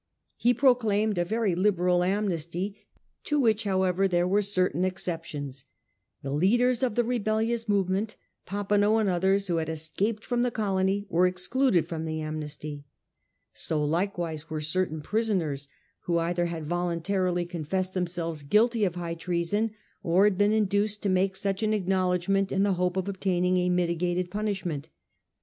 [0.35, 2.87] He proclaimed a very liberal amnesty,
[3.25, 5.65] to which, however, there were certain exceptions.
[6.23, 8.15] The leaders of the rebellious movement,
[8.47, 12.83] Papineau and others, who had escaped from the colony, were excluded from the amnesty.
[13.53, 15.67] So likewise were cer tain prisoners
[16.05, 19.69] who either had voluntarily confessed themselves guilty of high treason,
[20.01, 23.69] or had been induced to make such an acknowledgment in the hope of obtaining a
[23.69, 24.89] mitigated punishment.